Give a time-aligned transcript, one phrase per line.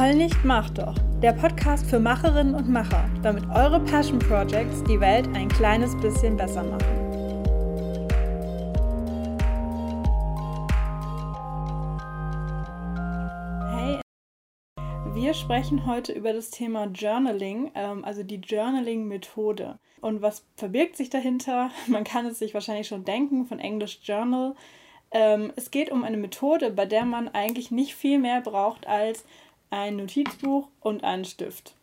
[0.00, 0.94] Heul nicht, mach doch.
[1.20, 6.38] Der Podcast für Macherinnen und Macher, damit eure Passion Projects die Welt ein kleines bisschen
[6.38, 6.80] besser machen.
[13.74, 14.00] Hey,
[15.12, 19.78] wir sprechen heute über das Thema Journaling, ähm, also die Journaling-Methode.
[20.00, 21.70] Und was verbirgt sich dahinter?
[21.88, 24.54] Man kann es sich wahrscheinlich schon denken, von Englisch Journal.
[25.10, 29.24] Ähm, es geht um eine Methode, bei der man eigentlich nicht viel mehr braucht als
[29.70, 31.74] ein Notizbuch und einen Stift.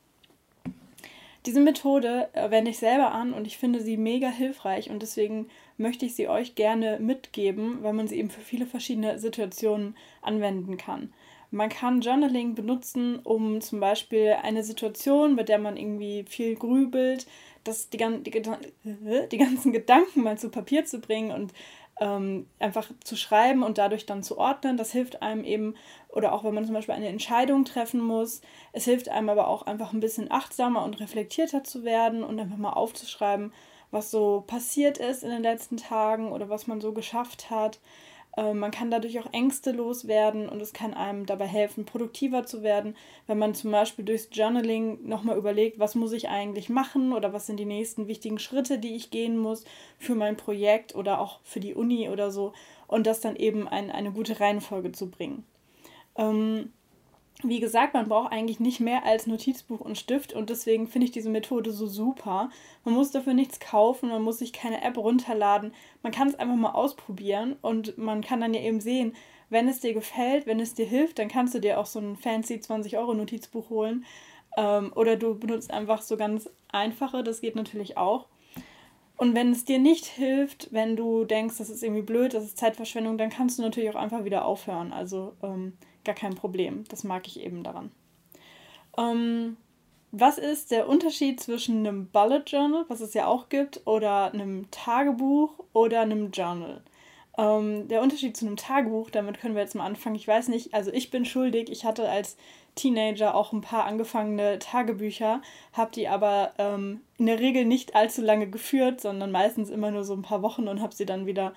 [1.46, 5.48] Diese Methode äh, wende ich selber an und ich finde sie mega hilfreich und deswegen
[5.78, 10.76] möchte ich sie euch gerne mitgeben, weil man sie eben für viele verschiedene Situationen anwenden
[10.76, 11.14] kann.
[11.50, 17.26] Man kann Journaling benutzen, um zum Beispiel eine Situation, bei der man irgendwie viel grübelt,
[17.64, 18.42] das, die, die,
[19.32, 21.54] die ganzen Gedanken mal zu Papier zu bringen und
[22.00, 24.78] ähm, einfach zu schreiben und dadurch dann zu ordnen.
[24.78, 25.76] Das hilft einem eben,
[26.18, 28.42] oder auch wenn man zum Beispiel eine Entscheidung treffen muss,
[28.74, 32.58] es hilft einem aber auch einfach ein bisschen achtsamer und reflektierter zu werden und einfach
[32.58, 33.54] mal aufzuschreiben,
[33.92, 37.80] was so passiert ist in den letzten Tagen oder was man so geschafft hat.
[38.36, 42.64] Ähm, man kann dadurch auch Ängste loswerden und es kann einem dabei helfen, produktiver zu
[42.64, 42.96] werden,
[43.28, 47.46] wenn man zum Beispiel durchs Journaling nochmal überlegt, was muss ich eigentlich machen oder was
[47.46, 49.66] sind die nächsten wichtigen Schritte, die ich gehen muss
[50.00, 52.54] für mein Projekt oder auch für die Uni oder so
[52.88, 55.46] und das dann eben in eine gute Reihenfolge zu bringen.
[56.18, 56.72] Ähm,
[57.44, 61.12] wie gesagt, man braucht eigentlich nicht mehr als Notizbuch und Stift und deswegen finde ich
[61.12, 62.50] diese Methode so super.
[62.84, 65.72] Man muss dafür nichts kaufen, man muss sich keine App runterladen.
[66.02, 69.16] Man kann es einfach mal ausprobieren und man kann dann ja eben sehen,
[69.50, 72.18] wenn es dir gefällt, wenn es dir hilft, dann kannst du dir auch so ein
[72.18, 74.04] fancy 20 Euro Notizbuch holen.
[74.58, 78.26] Ähm, oder du benutzt einfach so ganz einfache, das geht natürlich auch.
[79.16, 82.58] Und wenn es dir nicht hilft, wenn du denkst, das ist irgendwie blöd, das ist
[82.58, 84.92] Zeitverschwendung, dann kannst du natürlich auch einfach wieder aufhören.
[84.92, 85.74] Also ähm,
[86.08, 86.86] gar kein Problem.
[86.90, 87.92] Das mag ich eben daran.
[88.98, 89.58] Ähm,
[90.12, 94.72] was ist der Unterschied zwischen einem Bullet Journal, was es ja auch gibt, oder einem
[94.72, 96.82] Tagebuch oder einem Journal?
[97.38, 100.16] Ähm, der Unterschied zu einem Tagebuch, damit können wir jetzt mal anfangen.
[100.16, 101.70] Ich weiß nicht, also ich bin schuldig.
[101.70, 102.38] Ich hatte als
[102.74, 105.42] Teenager auch ein paar angefangene Tagebücher,
[105.74, 110.04] habe die aber ähm, in der Regel nicht allzu lange geführt, sondern meistens immer nur
[110.04, 111.54] so ein paar Wochen und habe sie dann wieder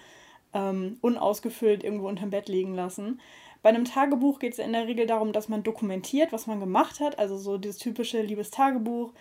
[0.52, 3.20] ähm, unausgefüllt irgendwo unterm Bett liegen lassen.
[3.62, 7.00] Bei einem Tagebuch geht es in der Regel darum, dass man dokumentiert, was man gemacht
[7.00, 7.18] hat.
[7.18, 9.12] Also so dieses typische liebes Tagebuch.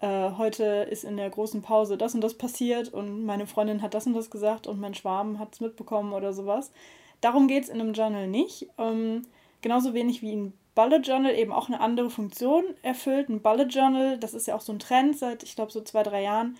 [0.00, 3.94] Äh, heute ist in der großen Pause das und das passiert und meine Freundin hat
[3.94, 6.72] das und das gesagt und mein Schwarm hat es mitbekommen oder sowas.
[7.20, 8.68] Darum geht es in einem Journal nicht.
[8.78, 9.22] Ähm,
[9.60, 13.28] genauso wenig wie ein Bullet Journal eben auch eine andere Funktion erfüllt.
[13.28, 16.02] Ein Bullet Journal, das ist ja auch so ein Trend seit, ich glaube, so zwei,
[16.02, 16.56] drei Jahren,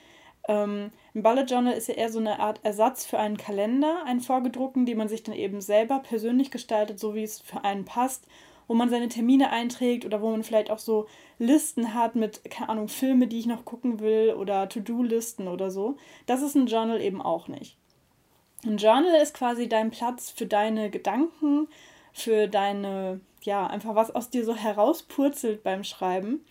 [0.48, 4.20] ähm, ein Bullet Journal ist ja eher so eine Art Ersatz für einen Kalender, einen
[4.20, 8.26] vorgedruckten, den man sich dann eben selber persönlich gestaltet, so wie es für einen passt,
[8.66, 11.06] wo man seine Termine einträgt oder wo man vielleicht auch so
[11.38, 15.96] Listen hat mit, keine Ahnung, Filme, die ich noch gucken will oder To-Do-Listen oder so.
[16.26, 17.76] Das ist ein Journal eben auch nicht.
[18.64, 21.68] Ein Journal ist quasi dein Platz für deine Gedanken,
[22.12, 26.44] für deine, ja, einfach was aus dir so herauspurzelt beim Schreiben.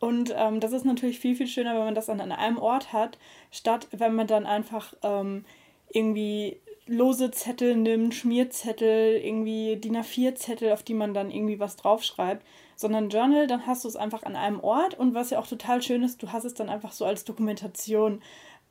[0.00, 2.92] Und ähm, das ist natürlich viel, viel schöner, wenn man das dann an einem Ort
[2.92, 3.18] hat,
[3.50, 5.44] statt wenn man dann einfach ähm,
[5.90, 6.56] irgendwie
[6.86, 12.44] lose Zettel nimmt, Schmierzettel, irgendwie DIN A4-Zettel, auf die man dann irgendwie was draufschreibt,
[12.74, 15.82] sondern Journal, dann hast du es einfach an einem Ort und was ja auch total
[15.82, 18.22] schön ist, du hast es dann einfach so als Dokumentation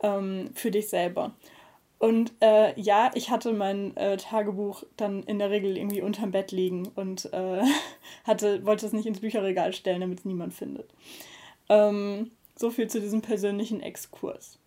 [0.02, 1.34] ähm, für dich selber.
[2.00, 6.52] Und äh, ja, ich hatte mein äh, Tagebuch dann in der Regel irgendwie unterm Bett
[6.54, 7.62] liegen und äh,
[8.24, 10.90] hatte, wollte es nicht ins Bücherregal stellen, damit es niemand findet.
[11.68, 14.58] Ähm, so viel zu diesem persönlichen Exkurs.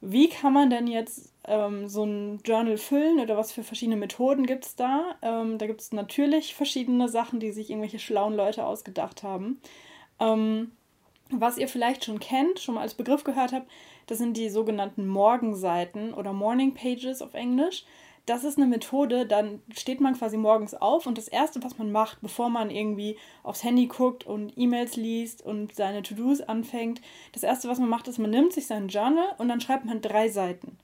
[0.00, 4.46] Wie kann man denn jetzt ähm, so ein Journal füllen oder was für verschiedene Methoden
[4.46, 5.16] gibt es da?
[5.22, 9.60] Ähm, da gibt es natürlich verschiedene Sachen, die sich irgendwelche schlauen Leute ausgedacht haben.
[10.20, 10.70] Ähm,
[11.30, 13.68] was ihr vielleicht schon kennt, schon mal als Begriff gehört habt,
[14.06, 17.84] das sind die sogenannten Morgenseiten oder Morning Pages auf Englisch.
[18.26, 21.92] Das ist eine Methode, dann steht man quasi morgens auf und das Erste, was man
[21.92, 27.00] macht, bevor man irgendwie aufs Handy guckt und E-Mails liest und seine To-Dos anfängt,
[27.32, 30.00] das Erste, was man macht, ist, man nimmt sich sein Journal und dann schreibt man
[30.00, 30.76] drei Seiten.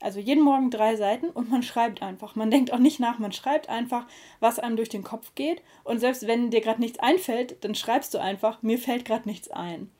[0.00, 2.34] Also jeden Morgen drei Seiten und man schreibt einfach.
[2.34, 4.06] Man denkt auch nicht nach, man schreibt einfach,
[4.40, 5.62] was einem durch den Kopf geht.
[5.84, 9.50] Und selbst wenn dir gerade nichts einfällt, dann schreibst du einfach, mir fällt gerade nichts
[9.50, 9.90] ein.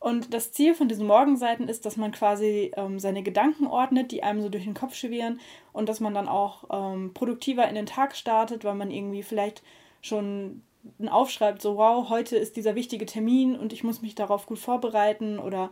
[0.00, 4.22] Und das Ziel von diesen Morgenseiten ist, dass man quasi ähm, seine Gedanken ordnet, die
[4.22, 5.40] einem so durch den Kopf schwirren
[5.74, 9.62] und dass man dann auch ähm, produktiver in den Tag startet, weil man irgendwie vielleicht
[10.00, 10.62] schon
[11.06, 15.38] aufschreibt, so wow, heute ist dieser wichtige Termin und ich muss mich darauf gut vorbereiten
[15.38, 15.70] oder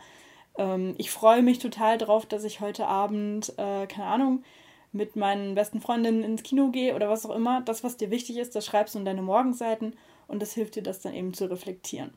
[0.59, 4.43] ähm, ich freue mich total drauf, dass ich heute Abend, äh, keine Ahnung,
[4.93, 7.63] mit meinen besten Freundinnen ins Kino gehe oder was auch immer.
[7.63, 9.95] Das, was dir wichtig ist, das schreibst du in deine Morgenseiten
[10.27, 12.13] und das hilft dir, das dann eben zu reflektieren.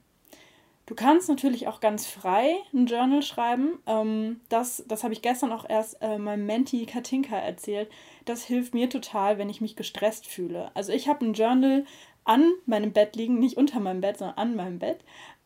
[0.85, 3.79] Du kannst natürlich auch ganz frei ein Journal schreiben.
[3.87, 7.89] Ähm, das das habe ich gestern auch erst äh, meinem Menti Katinka erzählt.
[8.25, 10.71] Das hilft mir total, wenn ich mich gestresst fühle.
[10.73, 11.85] Also ich habe ein Journal
[12.23, 14.99] an meinem Bett liegen, nicht unter meinem Bett, sondern an meinem Bett,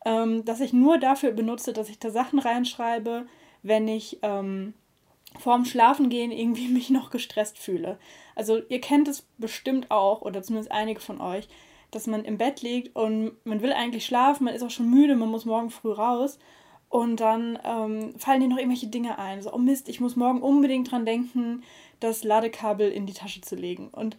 [0.04, 3.26] ähm, das ich nur dafür benutze, dass ich da Sachen reinschreibe,
[3.62, 4.74] wenn ich ähm,
[5.38, 7.98] vorm Schlafengehen irgendwie mich noch gestresst fühle.
[8.34, 11.48] Also ihr kennt es bestimmt auch, oder zumindest einige von euch,
[11.90, 15.16] dass man im Bett liegt und man will eigentlich schlafen, man ist auch schon müde,
[15.16, 16.38] man muss morgen früh raus.
[16.88, 19.42] Und dann ähm, fallen dir noch irgendwelche Dinge ein.
[19.42, 21.64] So, oh Mist, ich muss morgen unbedingt dran denken,
[22.00, 23.88] das Ladekabel in die Tasche zu legen.
[23.88, 24.16] Und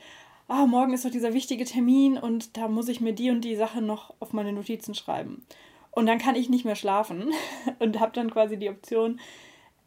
[0.48, 3.56] ah, morgen ist doch dieser wichtige Termin und da muss ich mir die und die
[3.56, 5.46] Sache noch auf meine Notizen schreiben.
[5.92, 7.32] Und dann kann ich nicht mehr schlafen
[7.80, 9.20] und habe dann quasi die Option,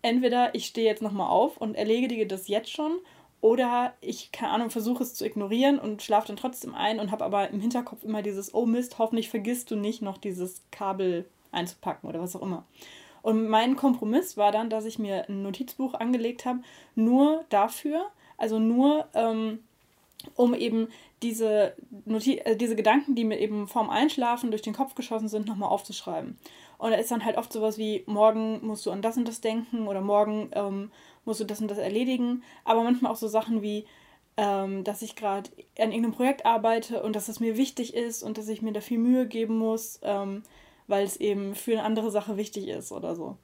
[0.03, 2.93] entweder ich stehe jetzt nochmal auf und erledige das jetzt schon
[3.41, 7.25] oder ich, keine Ahnung, versuche es zu ignorieren und schlafe dann trotzdem ein und habe
[7.25, 12.09] aber im Hinterkopf immer dieses, oh Mist, hoffentlich vergisst du nicht noch dieses Kabel einzupacken
[12.09, 12.65] oder was auch immer.
[13.23, 16.61] Und mein Kompromiss war dann, dass ich mir ein Notizbuch angelegt habe,
[16.95, 18.07] nur dafür,
[18.39, 19.61] also nur ähm,
[20.35, 20.89] um eben
[21.23, 25.47] diese, Noti äh, diese Gedanken, die mir eben vorm Einschlafen durch den Kopf geschossen sind,
[25.47, 26.39] nochmal aufzuschreiben.
[26.79, 29.43] Und da ist dann halt oft sowas wie, morgen musst du an das und das
[29.43, 30.91] denken oder morgen ähm,
[31.25, 32.43] musst du das und das erledigen.
[32.65, 33.87] Aber manchmal auch so Sachen wie,
[34.37, 38.39] ähm, dass ich gerade an irgendeinem Projekt arbeite und dass es mir wichtig ist und
[38.39, 40.43] dass ich mir da viel Mühe geben muss, ähm,
[40.87, 43.37] weil es eben für eine andere Sache wichtig ist oder so.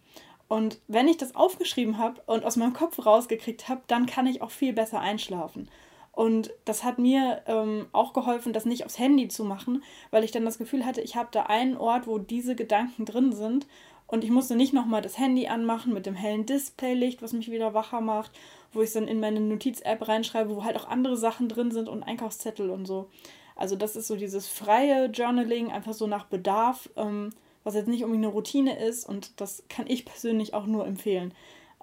[0.48, 4.42] Und wenn ich das aufgeschrieben habe und aus meinem Kopf rausgekriegt habe, dann kann ich
[4.42, 5.68] auch viel besser einschlafen.
[6.12, 10.30] Und das hat mir ähm, auch geholfen, das nicht aufs Handy zu machen, weil ich
[10.30, 13.66] dann das Gefühl hatte, ich habe da einen Ort, wo diese Gedanken drin sind.
[14.06, 17.74] Und ich musste nicht nochmal das Handy anmachen mit dem hellen Displaylicht, was mich wieder
[17.74, 18.30] wacher macht,
[18.72, 21.88] wo ich es dann in meine Notiz-App reinschreibe, wo halt auch andere Sachen drin sind
[21.88, 23.08] und Einkaufszettel und so.
[23.56, 27.30] Also das ist so dieses freie Journaling, einfach so nach Bedarf, ähm,
[27.64, 29.08] was jetzt nicht irgendwie eine Routine ist.
[29.08, 31.34] Und das kann ich persönlich auch nur empfehlen.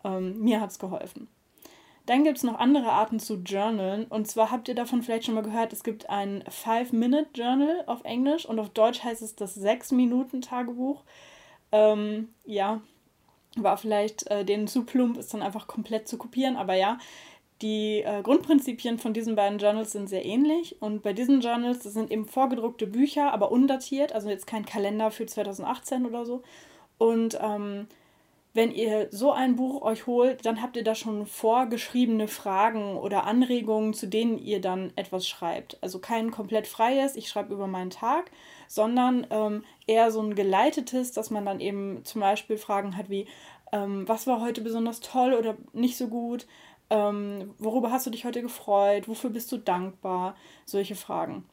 [0.06, 1.28] Ähm, mir hat es geholfen.
[2.06, 4.06] Dann gibt es noch andere Arten zu journalen.
[4.06, 8.46] Und zwar habt ihr davon vielleicht schon mal gehört, es gibt ein Five-Minute-Journal auf Englisch
[8.46, 11.04] und auf Deutsch heißt es das Sechs-Minuten-Tagebuch.
[11.74, 12.82] Ähm, ja,
[13.58, 16.56] war vielleicht äh, denen zu plump, ist dann einfach komplett zu kopieren.
[16.56, 17.00] Aber ja,
[17.62, 20.82] die äh, Grundprinzipien von diesen beiden Journals sind sehr ähnlich.
[20.82, 25.12] Und bei diesen Journals, das sind eben vorgedruckte Bücher, aber undatiert, also jetzt kein Kalender
[25.12, 26.44] für 2018 oder so.
[26.98, 27.88] Und ähm,
[28.54, 33.26] wenn ihr so ein Buch euch holt, dann habt ihr da schon vorgeschriebene Fragen oder
[33.26, 35.78] Anregungen, zu denen ihr dann etwas schreibt.
[35.82, 38.30] Also kein komplett freies, ich schreibe über meinen Tag,
[38.68, 43.26] sondern ähm, eher so ein geleitetes, dass man dann eben zum Beispiel Fragen hat wie,
[43.72, 46.46] ähm, was war heute besonders toll oder nicht so gut,
[46.92, 50.36] ähm, worüber hast du dich heute gefreut, wofür bist du dankbar,
[50.66, 51.44] solche Fragen.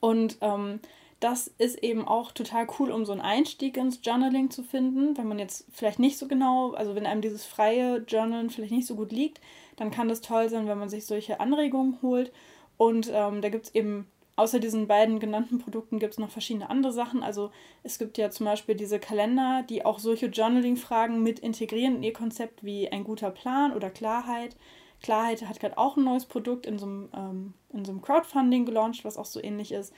[0.00, 0.80] Und ähm,
[1.20, 5.16] das ist eben auch total cool, um so einen Einstieg ins Journaling zu finden.
[5.16, 8.86] Wenn man jetzt vielleicht nicht so genau, also wenn einem dieses freie Journalen vielleicht nicht
[8.86, 9.40] so gut liegt,
[9.76, 12.32] dann kann das toll sein, wenn man sich solche Anregungen holt.
[12.76, 14.06] Und ähm, da gibt es eben,
[14.36, 17.24] außer diesen beiden genannten Produkten, gibt es noch verschiedene andere Sachen.
[17.24, 17.50] Also
[17.82, 22.12] es gibt ja zum Beispiel diese Kalender, die auch solche Journaling-Fragen mit integrieren in ihr
[22.12, 24.54] Konzept wie ein guter Plan oder Klarheit.
[25.02, 28.66] Klarheit hat gerade auch ein neues Produkt in so einem, ähm, in so einem Crowdfunding
[28.66, 29.92] gelauncht, was auch so ähnlich ist.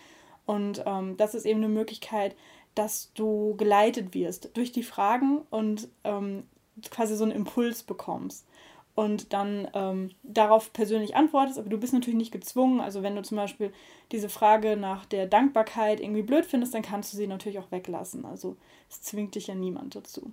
[0.51, 2.35] Und ähm, das ist eben eine Möglichkeit,
[2.75, 6.43] dass du geleitet wirst durch die Fragen und ähm,
[6.91, 8.49] quasi so einen Impuls bekommst
[8.97, 12.81] und dann ähm, darauf persönlich antwortest, aber du bist natürlich nicht gezwungen.
[12.81, 13.73] Also wenn du zum Beispiel
[14.11, 18.25] diese Frage nach der Dankbarkeit irgendwie blöd findest, dann kannst du sie natürlich auch weglassen.
[18.25, 18.57] Also
[18.91, 20.33] es zwingt dich ja niemand dazu.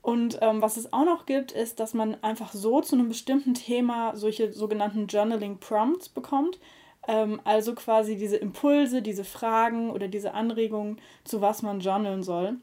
[0.00, 3.52] Und ähm, was es auch noch gibt, ist, dass man einfach so zu einem bestimmten
[3.52, 6.58] Thema solche sogenannten Journaling Prompts bekommt.
[7.06, 12.56] Ähm, also quasi diese Impulse, diese Fragen oder diese Anregungen, zu was man journalen soll.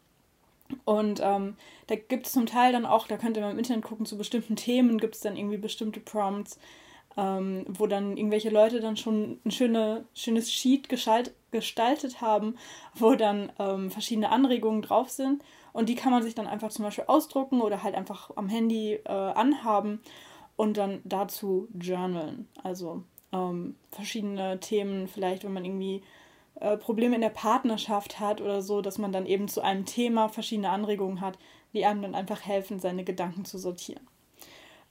[0.86, 1.56] Und ähm,
[1.88, 4.18] da gibt es zum Teil dann auch, da könnt ihr mal im Internet gucken, zu
[4.18, 6.60] bestimmten Themen gibt es dann irgendwie bestimmte Prompts,
[7.18, 12.56] ähm, wo dann irgendwelche Leute dann schon ein schöne, schönes Sheet geschalt, gestaltet haben,
[12.96, 15.44] wo dann ähm, verschiedene Anregungen drauf sind.
[15.74, 18.94] Und die kann man sich dann einfach zum Beispiel ausdrucken oder halt einfach am Handy
[18.94, 20.02] äh, anhaben
[20.56, 22.48] und dann dazu journalen.
[22.64, 23.04] Also
[23.34, 26.04] ähm, verschiedene Themen, vielleicht wenn man irgendwie
[26.62, 30.30] äh, Probleme in der Partnerschaft hat oder so, dass man dann eben zu einem Thema
[30.30, 31.38] verschiedene Anregungen hat,
[31.74, 34.08] die einem dann einfach helfen, seine Gedanken zu sortieren.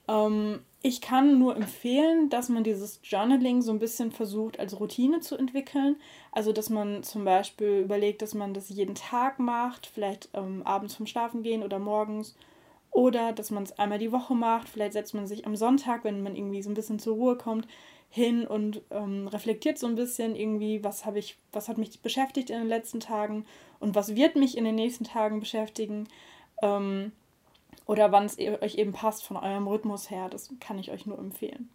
[0.09, 5.21] Ähm, ich kann nur empfehlen, dass man dieses Journaling so ein bisschen versucht als Routine
[5.21, 5.97] zu entwickeln.
[6.33, 10.97] Also, dass man zum Beispiel überlegt, dass man das jeden Tag macht, vielleicht ähm, abends
[10.97, 12.35] vom Schlafen gehen oder morgens
[12.91, 14.69] Oder dass man es einmal die Woche macht.
[14.69, 17.67] Vielleicht setzt man sich am Sonntag, wenn man irgendwie so ein bisschen zur Ruhe kommt,
[18.15, 22.51] hin und ähm, reflektiert so ein bisschen irgendwie, was habe ich, was hat mich beschäftigt
[22.51, 23.47] in den letzten Tagen
[23.81, 26.07] und was wird mich in den nächsten Tagen beschäftigen.
[26.61, 27.13] Ähm,
[27.87, 30.29] oder wann es e-, euch eben passt von eurem Rhythmus her.
[30.29, 31.71] Das kann ich euch nur empfehlen.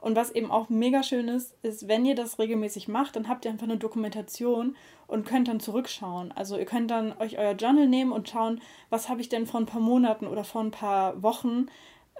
[0.00, 3.44] Und was eben auch mega schön ist, ist, wenn ihr das regelmäßig macht, dann habt
[3.44, 6.32] ihr einfach eine Dokumentation und könnt dann zurückschauen.
[6.32, 9.60] Also ihr könnt dann euch euer Journal nehmen und schauen, was habe ich denn vor
[9.60, 11.66] ein paar Monaten oder vor ein paar Wochen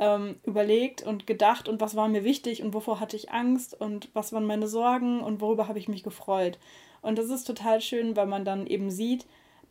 [0.00, 4.08] ähm, überlegt und gedacht und was war mir wichtig und wovor hatte ich Angst und
[4.14, 6.58] was waren meine Sorgen und worüber habe ich mich gefreut.
[7.02, 9.26] Und das ist total schön, weil man dann eben sieht,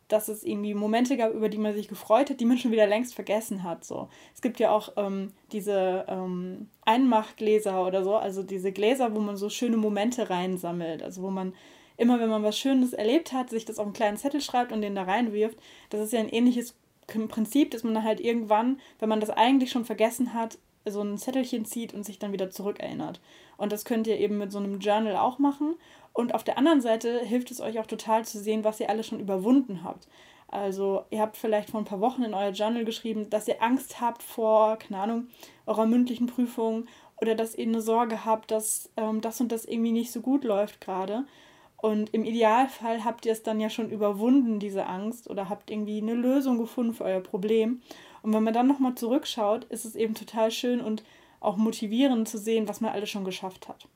[0.08, 2.86] dass es irgendwie Momente gab, über die man sich gefreut hat, die man schon wieder
[2.86, 3.84] längst vergessen hat.
[3.84, 4.08] So.
[4.34, 9.36] Es gibt ja auch ähm, diese ähm, Einmachgläser oder so, also diese Gläser, wo man
[9.36, 11.02] so schöne Momente reinsammelt.
[11.02, 11.52] Also wo man
[11.98, 14.80] immer, wenn man was Schönes erlebt hat, sich das auf einen kleinen Zettel schreibt und
[14.80, 15.58] den da reinwirft.
[15.90, 16.74] Das ist ja ein ähnliches
[17.28, 21.18] Prinzip, dass man dann halt irgendwann, wenn man das eigentlich schon vergessen hat, so ein
[21.18, 23.20] Zettelchen zieht und sich dann wieder zurückerinnert.
[23.56, 25.74] Und das könnt ihr eben mit so einem Journal auch machen.
[26.12, 29.06] Und auf der anderen Seite hilft es euch auch total zu sehen, was ihr alles
[29.06, 30.08] schon überwunden habt.
[30.48, 34.00] Also ihr habt vielleicht vor ein paar Wochen in euer Journal geschrieben, dass ihr Angst
[34.00, 35.26] habt vor, keine Ahnung,
[35.66, 36.86] eurer mündlichen Prüfung
[37.20, 40.44] oder dass ihr eine Sorge habt, dass ähm, das und das irgendwie nicht so gut
[40.44, 41.26] läuft gerade.
[41.80, 46.02] Und im Idealfall habt ihr es dann ja schon überwunden, diese Angst, oder habt irgendwie
[46.02, 47.82] eine Lösung gefunden für euer Problem.
[48.22, 51.04] Und wenn man dann nochmal zurückschaut, ist es eben total schön und
[51.40, 53.86] auch motivierend zu sehen, was man alles schon geschafft hat.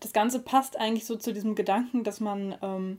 [0.00, 2.98] Das Ganze passt eigentlich so zu diesem Gedanken, dass man, ähm,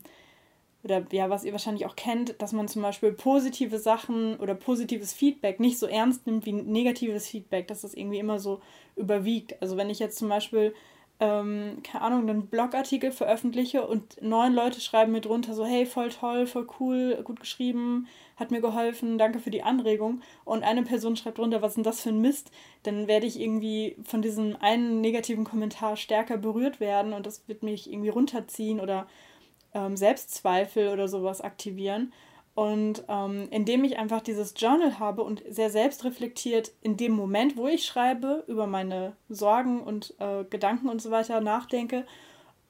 [0.83, 5.11] oder ja, was ihr wahrscheinlich auch kennt, dass man zum Beispiel positive Sachen oder positives
[5.11, 8.61] Feedback nicht so ernst nimmt wie negatives Feedback, dass das irgendwie immer so
[8.95, 9.61] überwiegt.
[9.61, 10.73] Also wenn ich jetzt zum Beispiel
[11.21, 16.09] ähm, keine Ahnung, einen Blogartikel veröffentliche und neun Leute schreiben mir drunter so, hey, voll
[16.09, 20.21] toll, voll cool, gut geschrieben, hat mir geholfen, danke für die Anregung.
[20.45, 22.49] Und eine Person schreibt drunter, was ist denn das für ein Mist?
[22.81, 27.61] Dann werde ich irgendwie von diesem einen negativen Kommentar stärker berührt werden und das wird
[27.61, 29.05] mich irgendwie runterziehen oder
[29.75, 32.13] ähm, Selbstzweifel oder sowas aktivieren.
[32.53, 37.67] Und ähm, indem ich einfach dieses Journal habe und sehr selbstreflektiert in dem Moment, wo
[37.67, 42.05] ich schreibe, über meine Sorgen und äh, Gedanken und so weiter nachdenke,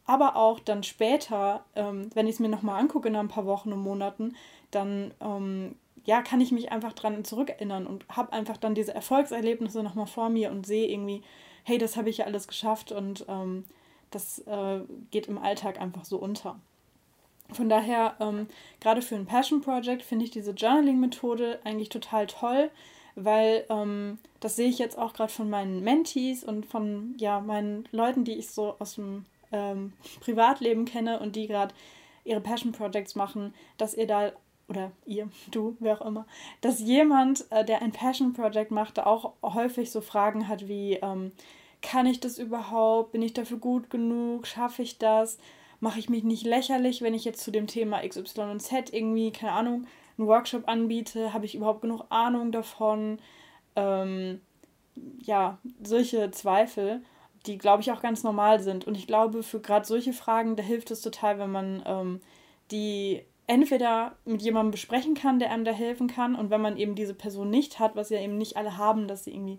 [0.05, 3.71] aber auch dann später, ähm, wenn ich es mir nochmal angucke in ein paar Wochen
[3.73, 4.35] und Monaten,
[4.69, 9.83] dann ähm, ja, kann ich mich einfach dran zurückerinnern und habe einfach dann diese Erfolgserlebnisse
[9.83, 11.23] nochmal vor mir und sehe irgendwie,
[11.63, 13.65] hey, das habe ich ja alles geschafft und ähm,
[14.09, 16.59] das äh, geht im Alltag einfach so unter.
[17.53, 18.47] Von daher, ähm,
[18.79, 22.69] gerade für ein Passion Project finde ich diese Journaling-Methode eigentlich total toll,
[23.15, 27.87] weil ähm, das sehe ich jetzt auch gerade von meinen Mentees und von ja, meinen
[27.91, 31.73] Leuten, die ich so aus dem ähm, Privatleben kenne und die gerade
[32.23, 34.31] ihre Passion Projects machen, dass ihr da
[34.69, 36.25] oder ihr, du, wer auch immer,
[36.61, 40.93] dass jemand, äh, der ein Passion Project macht, da auch häufig so Fragen hat wie,
[41.01, 41.33] ähm,
[41.81, 43.11] kann ich das überhaupt?
[43.11, 44.47] Bin ich dafür gut genug?
[44.47, 45.39] Schaffe ich das?
[45.81, 49.31] Mache ich mich nicht lächerlich, wenn ich jetzt zu dem Thema XY und Z irgendwie,
[49.31, 53.19] keine Ahnung, einen Workshop anbiete, habe ich überhaupt genug Ahnung davon?
[53.75, 54.39] Ähm,
[55.21, 57.01] ja, solche Zweifel,
[57.47, 58.85] die, glaube ich, auch ganz normal sind.
[58.85, 62.21] Und ich glaube, für gerade solche Fragen, da hilft es total, wenn man ähm,
[62.69, 66.95] die entweder mit jemandem besprechen kann, der einem da helfen kann, und wenn man eben
[66.95, 69.57] diese Person nicht hat, was ja eben nicht alle haben, dass sie irgendwie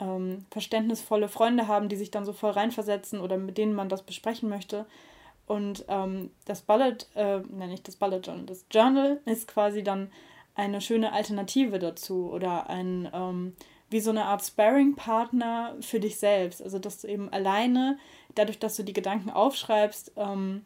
[0.00, 4.02] ähm, verständnisvolle Freunde haben, die sich dann so voll reinversetzen oder mit denen man das
[4.02, 4.86] besprechen möchte,
[5.46, 10.10] und ähm, das Bullet, äh, nein, nicht das Bullet Journal, das Journal ist quasi dann
[10.54, 13.54] eine schöne Alternative dazu oder ein, ähm,
[13.90, 16.62] wie so eine Art Sparring-Partner für dich selbst.
[16.62, 17.98] Also, dass du eben alleine,
[18.34, 20.64] dadurch, dass du die Gedanken aufschreibst, ähm,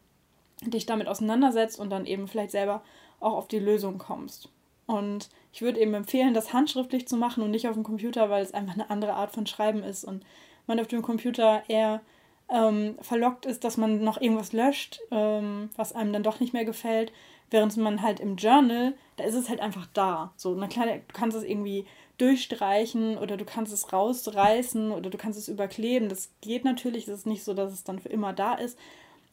[0.61, 2.83] dich damit auseinandersetzt und dann eben vielleicht selber
[3.19, 4.49] auch auf die Lösung kommst.
[4.85, 8.43] Und ich würde eben empfehlen, das handschriftlich zu machen und nicht auf dem Computer, weil
[8.43, 10.23] es einfach eine andere Art von Schreiben ist und
[10.65, 12.01] man auf dem Computer eher
[12.49, 16.65] ähm, verlockt ist, dass man noch irgendwas löscht, ähm, was einem dann doch nicht mehr
[16.65, 17.11] gefällt.
[17.49, 20.33] Während man halt im Journal, da ist es halt einfach da.
[20.35, 21.85] So, na klar, du kannst es irgendwie
[22.17, 26.09] durchstreichen oder du kannst es rausreißen oder du kannst es überkleben.
[26.09, 28.77] Das geht natürlich, es ist nicht so, dass es dann für immer da ist.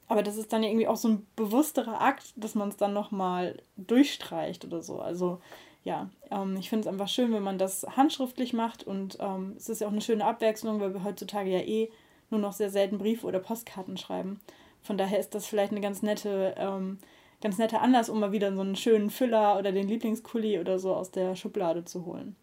[0.07, 3.61] Aber das ist dann irgendwie auch so ein bewussterer Akt, dass man es dann nochmal
[3.77, 5.01] durchstreicht oder so.
[5.01, 5.41] Also
[5.83, 9.69] ja, ähm, ich finde es einfach schön, wenn man das handschriftlich macht und ähm, es
[9.69, 11.91] ist ja auch eine schöne Abwechslung, weil wir heutzutage ja eh
[12.35, 14.41] nur noch sehr selten Briefe oder Postkarten schreiben.
[14.83, 16.99] Von daher ist das vielleicht eine ganz nette, ähm,
[17.41, 20.95] ganz netter Anlass, um mal wieder so einen schönen Füller oder den Lieblingskuli oder so
[20.95, 22.37] aus der Schublade zu holen.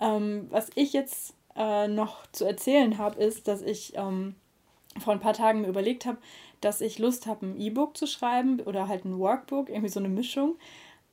[0.00, 4.34] Ähm, was ich jetzt äh, noch zu erzählen habe, ist, dass ich ähm,
[4.98, 6.18] vor ein paar Tagen mir überlegt habe,
[6.60, 10.08] dass ich Lust habe, ein E-Book zu schreiben oder halt ein Workbook, irgendwie so eine
[10.08, 10.56] Mischung.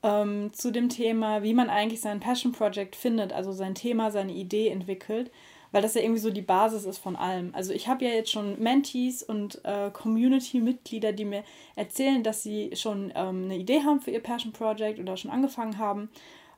[0.04, 4.34] ähm, zu dem Thema, wie man eigentlich sein Passion Project findet, also sein Thema, seine
[4.34, 5.32] Idee entwickelt,
[5.76, 7.50] weil das ja irgendwie so die Basis ist von allem.
[7.54, 11.44] Also ich habe ja jetzt schon Mentees und äh, Community-Mitglieder, die mir
[11.76, 15.78] erzählen, dass sie schon ähm, eine Idee haben für ihr Passion Project oder schon angefangen
[15.78, 16.08] haben.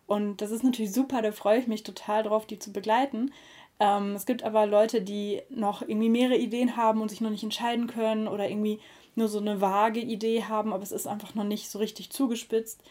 [0.06, 3.32] Und das ist natürlich super, da freue ich mich total drauf, die zu begleiten.
[3.80, 7.44] Ähm, es gibt aber Leute, die noch irgendwie mehrere Ideen haben und sich noch nicht
[7.44, 8.80] entscheiden können oder irgendwie
[9.16, 12.84] nur so eine vage Idee haben, aber es ist einfach noch nicht so richtig zugespitzt.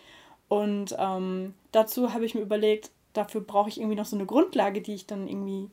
[0.49, 4.81] Und ähm, dazu habe ich mir überlegt, dafür brauche ich irgendwie noch so eine Grundlage,
[4.81, 5.71] die ich dann irgendwie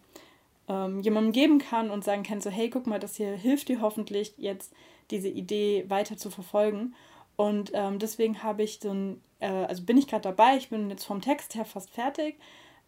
[0.68, 3.82] ähm, jemandem geben kann und sagen kann, so hey, guck mal, das hier hilft dir
[3.82, 4.74] hoffentlich jetzt
[5.12, 6.96] diese Idee weiter zu verfolgen.
[7.36, 10.90] Und ähm, deswegen habe ich so ein, äh, also bin ich gerade dabei, ich bin
[10.90, 12.38] jetzt vom Text her fast fertig,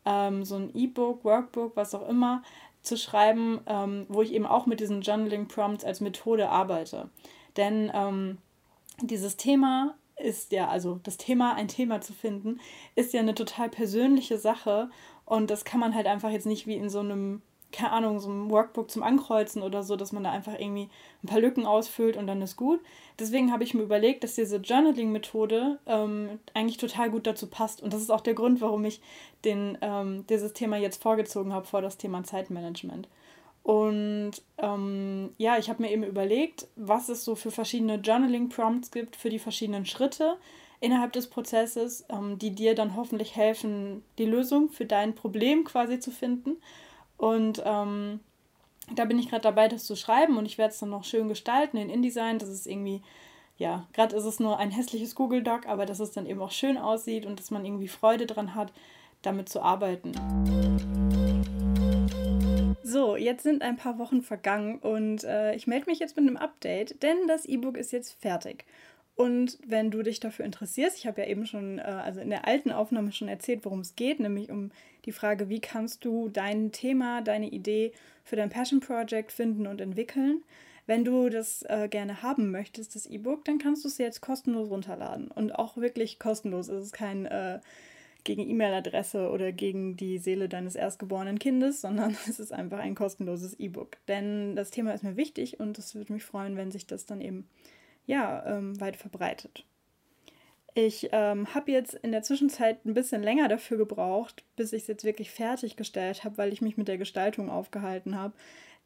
[0.05, 2.43] ähm, so ein E-Book, Workbook, was auch immer,
[2.81, 7.09] zu schreiben, ähm, wo ich eben auch mit diesen Journaling Prompts als Methode arbeite.
[7.57, 8.37] Denn ähm,
[9.01, 12.59] dieses Thema ist ja, also das Thema, ein Thema zu finden,
[12.95, 14.89] ist ja eine total persönliche Sache
[15.25, 17.41] und das kann man halt einfach jetzt nicht wie in so einem,
[17.75, 20.89] keine Ahnung, so einem Workbook zum Ankreuzen oder so, dass man da einfach irgendwie
[21.23, 22.79] ein paar Lücken ausfüllt und dann ist gut.
[23.19, 27.93] Deswegen habe ich mir überlegt, dass diese Journaling-Methode ähm, eigentlich total gut dazu passt und
[27.93, 29.01] das ist auch der Grund, warum ich
[29.43, 33.07] den, ähm, dieses Thema jetzt vorgezogen habe vor das Thema Zeitmanagement.
[33.63, 39.15] Und ähm, ja, ich habe mir eben überlegt, was es so für verschiedene Journaling-Prompts gibt
[39.15, 40.37] für die verschiedenen Schritte
[40.81, 45.99] innerhalb des Prozesses, ähm, die dir dann hoffentlich helfen, die Lösung für dein Problem quasi
[45.99, 46.57] zu finden.
[47.17, 48.19] Und ähm,
[48.93, 51.27] da bin ich gerade dabei, das zu schreiben und ich werde es dann noch schön
[51.27, 53.01] gestalten in InDesign, dass es irgendwie,
[53.57, 56.51] ja, gerade ist es nur ein hässliches Google Doc, aber dass es dann eben auch
[56.51, 58.71] schön aussieht und dass man irgendwie Freude dran hat,
[59.21, 60.13] damit zu arbeiten.
[62.83, 66.37] So, jetzt sind ein paar Wochen vergangen und äh, ich melde mich jetzt mit einem
[66.37, 68.65] Update, denn das E-Book ist jetzt fertig.
[69.15, 72.47] Und wenn du dich dafür interessierst, ich habe ja eben schon, äh, also in der
[72.47, 74.71] alten Aufnahme schon erzählt, worum es geht, nämlich um
[75.05, 77.93] die Frage, wie kannst du dein Thema, deine Idee
[78.25, 80.43] für dein Passion Project finden und entwickeln.
[80.85, 84.69] Wenn du das äh, gerne haben möchtest, das E-Book, dann kannst du es jetzt kostenlos
[84.69, 85.29] runterladen.
[85.31, 86.67] Und auch wirklich kostenlos.
[86.67, 87.59] Es ist kein äh,
[88.25, 93.57] gegen E-Mail-Adresse oder gegen die Seele deines erstgeborenen Kindes, sondern es ist einfach ein kostenloses
[93.59, 93.97] E-Book.
[94.09, 97.21] Denn das Thema ist mir wichtig und es würde mich freuen, wenn sich das dann
[97.21, 97.47] eben
[98.05, 99.65] ja, ähm, weit verbreitet.
[100.77, 104.87] Ich ähm, habe jetzt in der Zwischenzeit ein bisschen länger dafür gebraucht, bis ich es
[104.87, 108.33] jetzt wirklich fertiggestellt habe, weil ich mich mit der Gestaltung aufgehalten habe.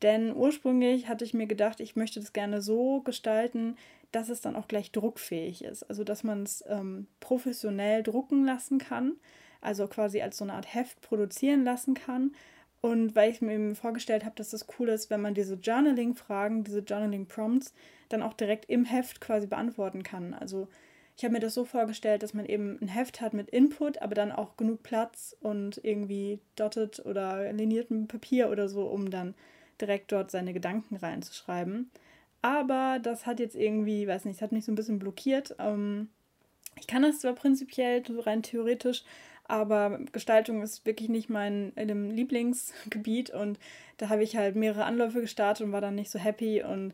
[0.03, 3.75] Denn ursprünglich hatte ich mir gedacht, ich möchte das gerne so gestalten,
[4.11, 5.83] dass es dann auch gleich druckfähig ist.
[5.83, 9.13] Also dass man es ähm, professionell drucken lassen kann,
[9.59, 12.33] also quasi als so eine Art Heft produzieren lassen kann.
[12.81, 16.63] Und weil ich mir eben vorgestellt habe, dass das cool ist, wenn man diese Journaling-Fragen,
[16.63, 17.73] diese Journaling-Prompts
[18.09, 20.33] dann auch direkt im Heft quasi beantworten kann.
[20.33, 20.67] Also
[21.15, 24.15] ich habe mir das so vorgestellt, dass man eben ein Heft hat mit Input, aber
[24.15, 29.35] dann auch genug Platz und irgendwie dotted oder liniertem Papier oder so, um dann
[29.81, 31.91] direkt dort seine Gedanken reinzuschreiben.
[32.41, 35.55] Aber das hat jetzt irgendwie, weiß nicht, hat mich so ein bisschen blockiert.
[35.59, 36.07] Ähm,
[36.79, 39.03] ich kann das zwar prinzipiell, rein theoretisch,
[39.43, 43.59] aber Gestaltung ist wirklich nicht mein Lieblingsgebiet und
[43.97, 46.93] da habe ich halt mehrere Anläufe gestartet und war dann nicht so happy und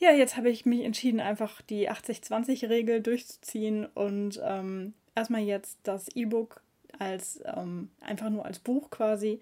[0.00, 6.08] ja, jetzt habe ich mich entschieden, einfach die 80-20-Regel durchzuziehen und ähm, erstmal jetzt das
[6.16, 6.62] E-Book
[6.98, 9.40] als ähm, einfach nur als Buch quasi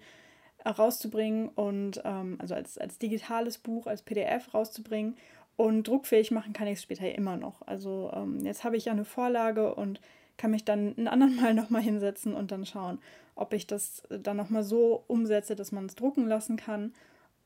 [0.65, 5.15] rauszubringen und ähm, also als, als digitales Buch, als PDF rauszubringen
[5.55, 7.61] und druckfähig machen kann ich es später immer noch.
[7.65, 10.01] Also ähm, jetzt habe ich ja eine Vorlage und
[10.37, 12.99] kann mich dann ein anderen Mal nochmal hinsetzen und dann schauen,
[13.35, 16.93] ob ich das dann nochmal so umsetze, dass man es drucken lassen kann.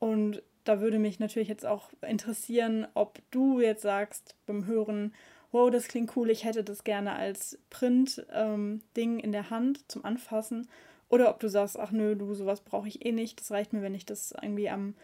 [0.00, 5.14] Und da würde mich natürlich jetzt auch interessieren, ob du jetzt sagst beim Hören,
[5.52, 10.04] wow, das klingt cool, ich hätte das gerne als Print-Ding ähm, in der Hand zum
[10.04, 10.68] Anfassen.
[11.08, 13.38] Oder ob du sagst, ach nö, du, sowas brauche ich eh nicht.
[13.38, 14.94] Das reicht mir, wenn ich das irgendwie am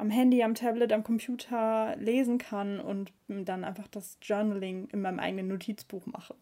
[0.00, 5.20] am Handy, am Tablet, am Computer lesen kann und dann einfach das Journaling in meinem
[5.20, 6.34] eigenen Notizbuch mache.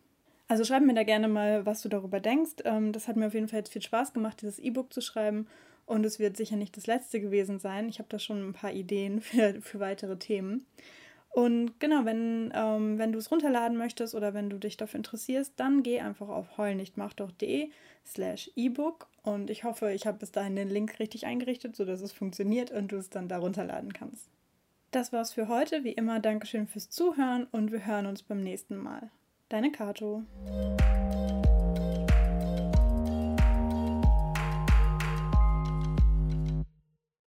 [0.47, 2.63] Also schreib mir da gerne mal, was du darüber denkst.
[2.65, 5.47] Ähm, das hat mir auf jeden Fall jetzt viel Spaß gemacht, dieses E-Book zu schreiben.
[5.89, 7.89] Und es wird sicher nicht das letzte gewesen sein.
[7.89, 10.67] Ich habe da schon ein paar Ideen für, für weitere Themen.
[11.31, 15.55] Und genau, wenn, ähm, wenn du es runterladen möchtest oder wenn du dich dafür interessierst,
[15.57, 17.71] dann geh einfach auf heulnichtmachdoch.de
[18.05, 22.13] slash ebook und ich hoffe, ich habe bis dahin den Link richtig eingerichtet, sodass es
[22.13, 24.31] funktioniert und du es dann da runterladen kannst.
[24.91, 25.85] Das war's für heute.
[25.85, 29.11] Wie immer, Dankeschön fürs Zuhören und wir hören uns beim nächsten Mal.
[29.51, 30.25] Deine Kato.